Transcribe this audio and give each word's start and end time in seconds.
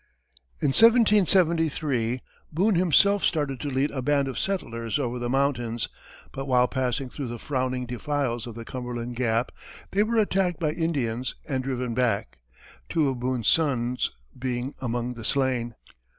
In 0.61 0.69
1773, 0.69 2.21
Boone 2.51 2.73
himself 2.73 3.23
started 3.23 3.59
to 3.59 3.69
lead 3.69 3.91
a 3.91 4.01
band 4.01 4.27
of 4.27 4.39
settlers 4.39 4.97
over 4.97 5.19
the 5.19 5.29
mountains, 5.29 5.89
but 6.31 6.47
while 6.47 6.67
passing 6.67 7.07
through 7.07 7.27
the 7.27 7.37
frowning 7.37 7.85
defiles 7.85 8.47
of 8.47 8.55
the 8.55 8.65
Cumberland 8.65 9.15
Gap, 9.15 9.51
they 9.91 10.01
were 10.01 10.17
attacked 10.17 10.59
by 10.59 10.71
Indians 10.71 11.35
and 11.47 11.63
driven 11.63 11.93
back, 11.93 12.39
two 12.89 13.09
of 13.09 13.19
Boone's 13.19 13.47
sons 13.47 14.09
being 14.35 14.73
among 14.81 15.13
the 15.13 15.23
slain. 15.23 15.75